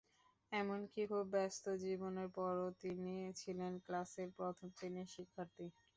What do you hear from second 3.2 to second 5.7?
ছিলেন ক্লাসের প্রথম শ্রেণির শিক্ষার্থী।